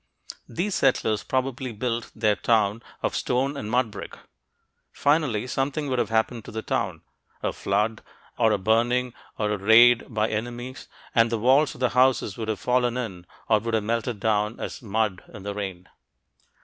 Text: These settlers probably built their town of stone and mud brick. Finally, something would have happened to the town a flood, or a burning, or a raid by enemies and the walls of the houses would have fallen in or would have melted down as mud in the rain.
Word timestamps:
These 0.49 0.73
settlers 0.73 1.21
probably 1.21 1.71
built 1.71 2.09
their 2.15 2.35
town 2.35 2.81
of 3.03 3.15
stone 3.15 3.55
and 3.55 3.69
mud 3.69 3.91
brick. 3.91 4.17
Finally, 4.91 5.45
something 5.45 5.87
would 5.91 5.99
have 5.99 6.09
happened 6.09 6.43
to 6.45 6.51
the 6.51 6.63
town 6.63 7.03
a 7.43 7.53
flood, 7.53 8.01
or 8.35 8.51
a 8.51 8.57
burning, 8.57 9.13
or 9.37 9.51
a 9.51 9.59
raid 9.59 10.11
by 10.11 10.27
enemies 10.27 10.87
and 11.13 11.29
the 11.31 11.37
walls 11.37 11.75
of 11.75 11.81
the 11.81 11.89
houses 11.89 12.35
would 12.35 12.47
have 12.47 12.59
fallen 12.59 12.97
in 12.97 13.27
or 13.47 13.59
would 13.59 13.75
have 13.75 13.83
melted 13.83 14.19
down 14.19 14.59
as 14.59 14.81
mud 14.81 15.21
in 15.35 15.43
the 15.43 15.53
rain. 15.53 15.87